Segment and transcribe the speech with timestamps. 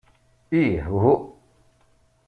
[0.61, 1.13] Ih, uhu.